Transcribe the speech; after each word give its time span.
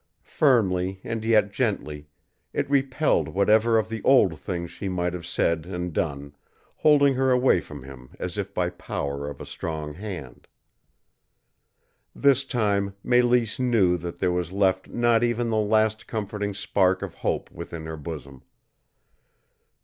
Firmly 0.23 0.99
and 1.03 1.23
yet 1.23 1.51
gently, 1.53 2.07
it 2.53 2.67
repelled 2.71 3.27
whatever 3.29 3.77
of 3.77 3.87
the 3.87 4.01
old 4.01 4.39
things 4.39 4.71
she 4.71 4.89
might 4.89 5.13
have 5.13 5.27
said 5.27 5.67
and 5.67 5.93
done, 5.93 6.35
holding 6.77 7.13
her 7.13 7.29
away 7.29 7.59
from 7.61 7.83
him 7.83 8.09
as 8.17 8.35
if 8.35 8.51
by 8.51 8.71
power 8.71 9.29
of 9.29 9.39
a 9.39 9.45
strong 9.45 9.93
hand. 9.93 10.47
This 12.15 12.43
time 12.43 12.95
Mélisse 13.05 13.59
knew 13.59 13.95
that 13.95 14.17
there 14.17 14.31
was 14.31 14.51
left 14.51 14.87
not 14.89 15.23
even 15.23 15.51
the 15.51 15.57
last 15.57 16.07
comforting 16.07 16.55
spark 16.55 17.03
of 17.03 17.13
hope 17.21 17.51
within 17.51 17.85
her 17.85 17.95
bosom. 17.95 18.41